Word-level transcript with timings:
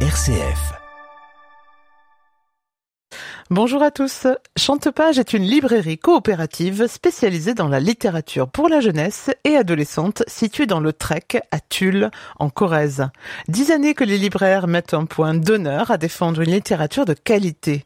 RCF. 0.00 0.85
Bonjour 3.48 3.80
à 3.84 3.92
tous. 3.92 4.26
Chantepage 4.56 5.20
est 5.20 5.32
une 5.32 5.44
librairie 5.44 5.98
coopérative 5.98 6.88
spécialisée 6.88 7.54
dans 7.54 7.68
la 7.68 7.78
littérature 7.78 8.48
pour 8.48 8.68
la 8.68 8.80
jeunesse 8.80 9.30
et 9.44 9.56
adolescente 9.56 10.24
située 10.26 10.66
dans 10.66 10.80
le 10.80 10.92
Trek 10.92 11.40
à 11.52 11.60
Tulle, 11.60 12.10
en 12.40 12.50
Corrèze. 12.50 13.06
Dix 13.46 13.70
années 13.70 13.94
que 13.94 14.02
les 14.02 14.18
libraires 14.18 14.66
mettent 14.66 14.94
un 14.94 15.04
point 15.04 15.34
d'honneur 15.34 15.92
à 15.92 15.96
défendre 15.96 16.40
une 16.40 16.50
littérature 16.50 17.04
de 17.04 17.14
qualité. 17.14 17.84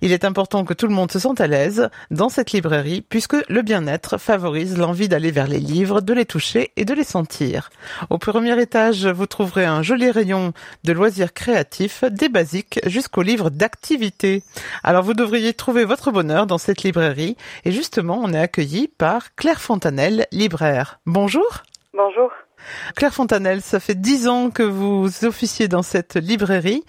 Il 0.00 0.12
est 0.12 0.24
important 0.24 0.64
que 0.64 0.74
tout 0.74 0.86
le 0.86 0.94
monde 0.94 1.10
se 1.10 1.18
sente 1.18 1.40
à 1.40 1.48
l'aise 1.48 1.90
dans 2.12 2.28
cette 2.28 2.52
librairie 2.52 3.00
puisque 3.00 3.36
le 3.48 3.62
bien-être 3.62 4.16
favorise 4.18 4.78
l'envie 4.78 5.08
d'aller 5.08 5.32
vers 5.32 5.48
les 5.48 5.58
livres, 5.58 6.02
de 6.02 6.12
les 6.12 6.24
toucher 6.24 6.70
et 6.76 6.84
de 6.84 6.94
les 6.94 7.02
sentir. 7.02 7.70
Au 8.10 8.18
premier 8.18 8.60
étage, 8.62 9.08
vous 9.08 9.26
trouverez 9.26 9.64
un 9.64 9.82
joli 9.82 10.12
rayon 10.12 10.52
de 10.84 10.92
loisirs 10.92 11.32
créatifs, 11.32 12.04
des 12.04 12.28
basiques 12.28 12.78
jusqu'aux 12.86 13.22
livres 13.22 13.50
d'activité. 13.50 14.44
Alors 14.86 15.02
vous 15.02 15.14
devriez 15.14 15.54
trouver 15.54 15.86
votre 15.86 16.10
bonheur 16.10 16.46
dans 16.46 16.58
cette 16.58 16.82
librairie. 16.82 17.38
Et 17.64 17.72
justement, 17.72 18.20
on 18.22 18.34
est 18.34 18.38
accueilli 18.38 18.86
par 18.86 19.34
Claire 19.34 19.62
Fontanelle, 19.62 20.26
libraire. 20.30 21.00
Bonjour. 21.06 21.62
Bonjour. 21.94 22.30
Claire 22.94 23.14
Fontanelle, 23.14 23.62
ça 23.62 23.80
fait 23.80 23.94
dix 23.94 24.28
ans 24.28 24.50
que 24.50 24.62
vous 24.62 25.24
officiez 25.24 25.68
dans 25.68 25.82
cette 25.82 26.16
librairie. 26.16 26.84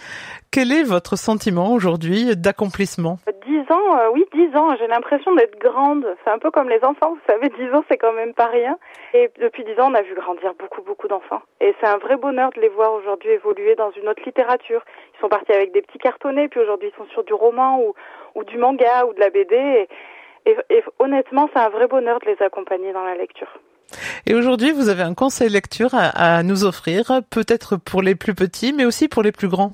Quel 0.52 0.73
est 0.73 0.84
votre 0.84 1.16
sentiment 1.16 1.71
aujourd'hui 1.71 2.35
d'accomplissement? 2.35 3.18
Dix 3.55 3.71
ans, 3.71 3.97
euh, 3.97 4.09
oui, 4.11 4.25
dix 4.33 4.53
ans. 4.57 4.75
J'ai 4.75 4.87
l'impression 4.87 5.33
d'être 5.33 5.57
grande. 5.59 6.05
C'est 6.23 6.29
un 6.29 6.39
peu 6.39 6.51
comme 6.51 6.67
les 6.67 6.83
enfants, 6.83 7.11
vous 7.11 7.21
savez, 7.25 7.47
dix 7.57 7.73
ans, 7.73 7.85
c'est 7.89 7.97
quand 7.97 8.11
même 8.11 8.33
pas 8.33 8.47
rien. 8.47 8.77
Et 9.13 9.31
depuis 9.39 9.63
dix 9.63 9.79
ans, 9.79 9.91
on 9.91 9.93
a 9.93 10.01
vu 10.01 10.13
grandir 10.13 10.53
beaucoup, 10.59 10.81
beaucoup 10.81 11.07
d'enfants. 11.07 11.41
Et 11.61 11.73
c'est 11.79 11.87
un 11.87 11.97
vrai 11.97 12.17
bonheur 12.17 12.49
de 12.53 12.59
les 12.59 12.67
voir 12.67 12.91
aujourd'hui 12.91 13.29
évoluer 13.29 13.75
dans 13.75 13.91
une 13.91 14.09
autre 14.09 14.21
littérature. 14.25 14.83
Ils 15.13 15.21
sont 15.21 15.29
partis 15.29 15.53
avec 15.53 15.71
des 15.71 15.81
petits 15.81 15.99
cartonnets, 15.99 16.49
puis 16.49 16.59
aujourd'hui, 16.59 16.91
ils 16.93 16.97
sont 16.97 17.09
sur 17.12 17.23
du 17.23 17.34
roman 17.34 17.79
ou, 18.35 18.43
du 18.43 18.57
manga 18.57 19.05
ou 19.05 19.13
de 19.13 19.21
la 19.21 19.29
BD. 19.29 19.87
Et, 20.45 20.84
honnêtement, 20.99 21.49
c'est 21.53 21.59
un 21.59 21.69
vrai 21.69 21.87
bonheur 21.87 22.19
de 22.19 22.25
les 22.25 22.41
accompagner 22.43 22.91
dans 22.91 23.05
la 23.05 23.15
lecture. 23.15 23.47
Et 24.25 24.35
aujourd'hui, 24.35 24.73
vous 24.73 24.90
avez 24.90 25.03
un 25.03 25.13
conseil 25.13 25.47
lecture 25.47 25.91
à 25.93 26.43
nous 26.43 26.65
offrir, 26.65 27.21
peut-être 27.29 27.77
pour 27.77 28.01
les 28.01 28.15
plus 28.15 28.35
petits, 28.35 28.73
mais 28.73 28.84
aussi 28.84 29.07
pour 29.07 29.23
les 29.23 29.31
plus 29.31 29.47
grands. 29.47 29.71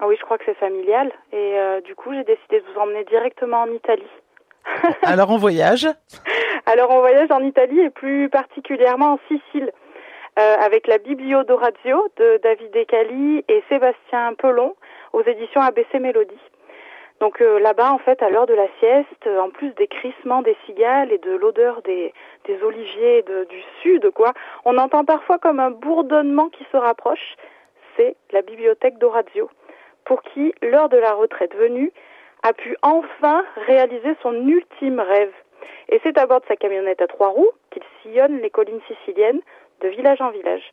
Ah 0.00 0.06
oui, 0.08 0.16
je 0.18 0.24
crois 0.24 0.38
que 0.38 0.44
c'est 0.46 0.56
familial. 0.56 1.12
Et 1.32 1.58
euh, 1.58 1.80
du 1.82 1.94
coup, 1.94 2.12
j'ai 2.12 2.24
décidé 2.24 2.60
de 2.60 2.64
vous 2.72 2.80
emmener 2.80 3.04
directement 3.04 3.62
en 3.62 3.70
Italie. 3.70 4.10
Alors 5.02 5.30
on 5.30 5.36
voyage 5.36 5.86
Alors 6.66 6.90
on 6.90 7.00
voyage 7.00 7.30
en 7.30 7.40
Italie 7.40 7.80
et 7.80 7.90
plus 7.90 8.28
particulièrement 8.28 9.14
en 9.14 9.18
Sicile. 9.28 9.72
Euh, 10.38 10.56
avec 10.60 10.86
la 10.86 10.98
Biblio 10.98 11.42
d'Orazio 11.42 12.08
de 12.16 12.40
David 12.42 12.70
Decali 12.70 13.44
et 13.48 13.62
Sébastien 13.68 14.32
Pelon 14.38 14.76
aux 15.12 15.22
éditions 15.22 15.60
ABC 15.60 15.98
Mélodie. 15.98 16.38
Donc 17.20 17.42
euh, 17.42 17.58
là-bas, 17.58 17.92
en 17.92 17.98
fait, 17.98 18.22
à 18.22 18.30
l'heure 18.30 18.46
de 18.46 18.54
la 18.54 18.68
sieste, 18.78 19.26
en 19.26 19.50
plus 19.50 19.74
des 19.74 19.88
crissements 19.88 20.40
des 20.40 20.56
cigales 20.64 21.12
et 21.12 21.18
de 21.18 21.32
l'odeur 21.32 21.82
des, 21.82 22.14
des 22.46 22.62
oliviers 22.62 23.22
de, 23.22 23.44
du 23.50 23.60
sud, 23.82 24.10
quoi, 24.12 24.32
on 24.64 24.78
entend 24.78 25.04
parfois 25.04 25.38
comme 25.38 25.60
un 25.60 25.70
bourdonnement 25.70 26.48
qui 26.48 26.64
se 26.72 26.76
rapproche. 26.76 27.36
C'est 27.96 28.16
la 28.30 28.40
bibliothèque 28.40 28.98
d'Orazio, 28.98 29.50
pour 30.10 30.22
qui 30.22 30.52
l'heure 30.60 30.88
de 30.88 30.96
la 30.96 31.12
retraite 31.12 31.54
venue 31.54 31.92
a 32.42 32.52
pu 32.52 32.76
enfin 32.82 33.44
réaliser 33.68 34.16
son 34.24 34.34
ultime 34.48 34.98
rêve. 34.98 35.32
Et 35.88 36.00
c'est 36.02 36.18
à 36.18 36.26
bord 36.26 36.40
de 36.40 36.46
sa 36.46 36.56
camionnette 36.56 37.00
à 37.00 37.06
trois 37.06 37.28
roues 37.28 37.52
qu'il 37.70 37.84
sillonne 38.02 38.40
les 38.40 38.50
collines 38.50 38.80
siciliennes 38.88 39.40
de 39.82 39.88
village 39.88 40.20
en 40.20 40.30
village. 40.30 40.72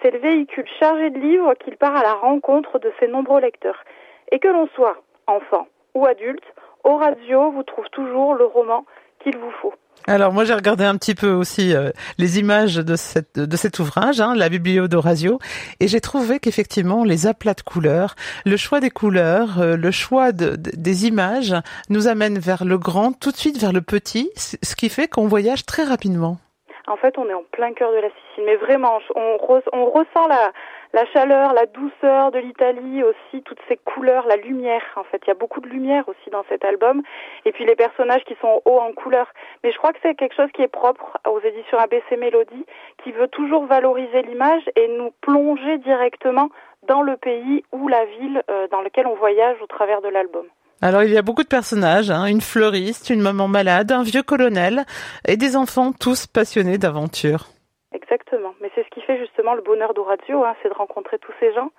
C'est 0.00 0.10
le 0.10 0.18
véhicule 0.20 0.66
chargé 0.80 1.10
de 1.10 1.18
livres 1.18 1.52
qu'il 1.56 1.76
part 1.76 1.96
à 1.96 2.02
la 2.02 2.14
rencontre 2.14 2.78
de 2.78 2.90
ses 2.98 3.08
nombreux 3.08 3.42
lecteurs. 3.42 3.84
Et 4.32 4.38
que 4.38 4.48
l'on 4.48 4.68
soit 4.68 4.96
enfant 5.26 5.68
ou 5.92 6.06
adulte, 6.06 6.46
Orazio 6.82 7.50
vous 7.50 7.64
trouve 7.64 7.90
toujours 7.90 8.36
le 8.36 8.46
roman 8.46 8.86
qu'il 9.18 9.36
vous 9.36 9.50
faut. 9.60 9.74
Alors 10.06 10.32
moi 10.32 10.44
j'ai 10.44 10.54
regardé 10.54 10.84
un 10.84 10.96
petit 10.96 11.14
peu 11.14 11.30
aussi 11.30 11.74
euh, 11.74 11.90
les 12.16 12.38
images 12.38 12.76
de, 12.76 12.96
cette, 12.96 13.54
cet 13.56 13.78
ouvrage, 13.78 14.20
hein, 14.20 14.34
la 14.34 14.48
Biblio 14.48 14.88
d'Orazio, 14.88 15.38
et 15.80 15.88
j'ai 15.88 16.00
trouvé 16.00 16.40
qu'effectivement 16.40 17.04
les 17.04 17.26
aplats 17.26 17.54
de 17.54 17.60
couleurs, 17.60 18.14
le 18.46 18.56
choix 18.56 18.80
des 18.80 18.90
couleurs, 18.90 19.60
euh, 19.60 19.76
le 19.76 19.90
choix 19.90 20.32
de, 20.32 20.56
de, 20.56 20.70
des 20.74 21.06
images 21.06 21.54
nous 21.90 22.06
amène 22.06 22.38
vers 22.38 22.64
le 22.64 22.78
grand, 22.78 23.12
tout 23.12 23.32
de 23.32 23.36
suite 23.36 23.58
vers 23.58 23.72
le 23.72 23.82
petit, 23.82 24.30
ce 24.36 24.74
qui 24.76 24.88
fait 24.88 25.08
qu'on 25.08 25.28
voyage 25.28 25.66
très 25.66 25.84
rapidement. 25.84 26.38
En 26.88 26.96
fait, 26.96 27.18
on 27.18 27.28
est 27.28 27.34
en 27.34 27.42
plein 27.42 27.72
cœur 27.74 27.92
de 27.92 27.98
la 27.98 28.08
Sicile, 28.08 28.44
mais 28.44 28.56
vraiment, 28.56 28.98
on, 29.14 29.36
re, 29.36 29.60
on 29.72 29.86
ressent 29.86 30.26
la, 30.26 30.52
la 30.94 31.04
chaleur, 31.06 31.52
la 31.52 31.66
douceur 31.66 32.30
de 32.30 32.38
l'Italie 32.38 33.02
aussi, 33.02 33.42
toutes 33.42 33.60
ces 33.68 33.76
couleurs, 33.76 34.26
la 34.26 34.36
lumière. 34.36 34.82
En 34.96 35.04
fait, 35.04 35.20
il 35.24 35.28
y 35.28 35.30
a 35.30 35.34
beaucoup 35.34 35.60
de 35.60 35.68
lumière 35.68 36.08
aussi 36.08 36.30
dans 36.30 36.44
cet 36.48 36.64
album. 36.64 37.02
Et 37.44 37.52
puis 37.52 37.64
les 37.66 37.76
personnages 37.76 38.24
qui 38.24 38.36
sont 38.40 38.62
hauts 38.64 38.78
en 38.80 38.92
couleur. 38.92 39.26
Mais 39.62 39.72
je 39.72 39.78
crois 39.78 39.92
que 39.92 39.98
c'est 40.02 40.14
quelque 40.14 40.34
chose 40.34 40.50
qui 40.52 40.62
est 40.62 40.68
propre 40.68 41.18
aux 41.28 41.40
éditions 41.40 41.78
ABC 41.78 42.16
Mélodie, 42.16 42.64
qui 43.04 43.12
veut 43.12 43.28
toujours 43.28 43.66
valoriser 43.66 44.22
l'image 44.22 44.62
et 44.76 44.88
nous 44.88 45.12
plonger 45.20 45.78
directement 45.78 46.48
dans 46.86 47.02
le 47.02 47.16
pays 47.16 47.64
ou 47.72 47.88
la 47.88 48.04
ville 48.06 48.42
euh, 48.50 48.66
dans 48.68 48.80
lequel 48.80 49.06
on 49.06 49.14
voyage 49.14 49.60
au 49.60 49.66
travers 49.66 50.00
de 50.00 50.08
l'album. 50.08 50.46
Alors 50.80 51.02
il 51.02 51.12
y 51.12 51.18
a 51.18 51.22
beaucoup 51.22 51.42
de 51.42 51.48
personnages, 51.48 52.10
hein, 52.10 52.26
une 52.26 52.40
fleuriste, 52.40 53.10
une 53.10 53.20
maman 53.20 53.48
malade, 53.48 53.90
un 53.90 54.04
vieux 54.04 54.22
colonel 54.22 54.84
et 55.26 55.36
des 55.36 55.56
enfants 55.56 55.92
tous 55.92 56.28
passionnés 56.28 56.78
d'aventure. 56.78 57.46
Exactement, 57.92 58.54
mais 58.60 58.70
c'est 58.74 58.84
ce 58.84 58.90
qui 58.90 59.00
fait 59.00 59.18
justement 59.18 59.54
le 59.54 59.62
bonheur 59.62 59.92
d'Orazio, 59.92 60.44
hein, 60.44 60.54
c'est 60.62 60.68
de 60.68 60.74
rencontrer 60.74 61.18
tous 61.18 61.32
ces 61.40 61.52
gens. 61.52 61.70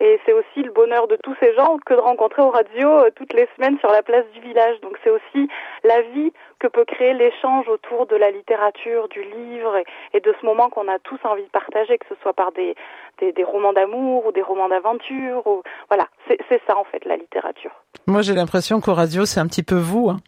Et 0.00 0.18
c'est 0.26 0.32
aussi 0.32 0.62
le 0.62 0.72
bonheur 0.72 1.06
de 1.06 1.16
tous 1.16 1.36
ces 1.40 1.54
gens 1.54 1.78
que 1.86 1.94
de 1.94 2.00
rencontrer 2.00 2.42
Orazio 2.42 2.88
euh, 2.88 3.10
toutes 3.14 3.32
les 3.32 3.48
semaines 3.54 3.78
sur 3.78 3.90
la 3.90 4.02
place 4.02 4.24
du 4.32 4.40
village. 4.40 4.80
Donc 4.80 4.98
c'est 5.04 5.10
aussi 5.10 5.48
la 5.84 6.02
vie 6.02 6.32
que 6.58 6.66
peut 6.66 6.84
créer 6.84 7.14
l'échange 7.14 7.68
autour 7.68 8.06
de 8.06 8.16
la 8.16 8.30
littérature, 8.30 9.08
du 9.08 9.22
livre 9.22 9.76
et, 10.12 10.20
de 10.20 10.34
ce 10.40 10.46
moment 10.46 10.68
qu'on 10.68 10.88
a 10.88 10.98
tous 10.98 11.18
envie 11.24 11.44
de 11.44 11.48
partager, 11.48 11.98
que 11.98 12.06
ce 12.08 12.16
soit 12.22 12.32
par 12.32 12.50
des, 12.52 12.74
des, 13.18 13.32
des 13.32 13.44
romans 13.44 13.72
d'amour 13.72 14.26
ou 14.26 14.32
des 14.32 14.42
romans 14.42 14.68
d'aventure. 14.68 15.44
Voilà, 15.88 16.08
c'est 16.28 16.60
ça 16.66 16.76
en 16.76 16.84
fait 16.84 17.04
la 17.04 17.16
littérature. 17.16 17.72
Moi 18.06 18.22
j'ai 18.22 18.34
l'impression 18.34 18.80
qu'Orazio 18.80 19.24
c'est 19.26 19.40
un 19.40 19.46
petit 19.46 19.62
peu 19.62 19.76
vous. 19.76 20.10
Hein. 20.10 20.18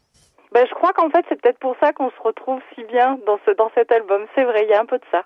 Ben, 0.56 0.64
je 0.66 0.74
crois 0.74 0.94
qu'en 0.94 1.10
fait, 1.10 1.22
c'est 1.28 1.38
peut-être 1.38 1.58
pour 1.58 1.76
ça 1.80 1.92
qu'on 1.92 2.08
se 2.08 2.18
retrouve 2.24 2.60
si 2.74 2.82
bien 2.84 3.18
dans, 3.26 3.38
ce, 3.44 3.50
dans 3.50 3.70
cet 3.74 3.92
album. 3.92 4.22
C'est 4.34 4.44
vrai, 4.44 4.64
il 4.64 4.70
y 4.70 4.72
a 4.72 4.80
un 4.80 4.86
peu 4.86 4.96
de 4.96 5.04
ça. 5.10 5.22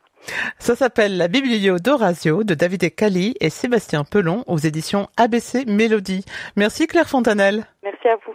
Ça 0.58 0.74
s'appelle 0.74 1.16
La 1.16 1.28
Biblio 1.28 1.78
d'Orazio 1.78 2.42
de 2.42 2.54
David 2.54 2.82
et 2.82 2.90
Cali 2.90 3.36
et 3.40 3.48
Sébastien 3.48 4.02
Pelon 4.02 4.42
aux 4.48 4.58
éditions 4.58 5.06
ABC 5.16 5.66
Mélodie. 5.66 6.24
Merci 6.56 6.88
Claire 6.88 7.08
Fontanelle. 7.08 7.64
Merci 7.84 8.08
à 8.08 8.16
vous. 8.26 8.34